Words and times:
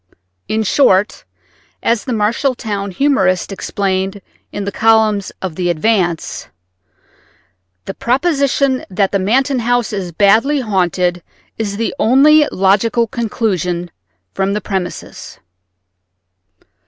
In 0.47 0.63
short, 0.63 1.25
as 1.83 2.05
the 2.05 2.11
Marshall 2.11 2.55
town 2.55 2.89
humorist 2.89 3.51
explained 3.51 4.19
in 4.51 4.63
the 4.65 4.71
columns 4.71 5.31
of 5.43 5.53
the 5.55 5.69
Advance, 5.69 6.47
"the 7.85 7.93
proposition 7.93 8.83
that 8.89 9.11
the 9.11 9.19
Manton 9.19 9.59
house 9.59 9.93
is 9.93 10.11
badly 10.11 10.61
haunted 10.61 11.21
is 11.59 11.77
the 11.77 11.93
only 11.99 12.47
logical 12.51 13.05
conclusion 13.05 13.91
from 14.33 14.53
the 14.53 14.61
premises." 14.61 15.37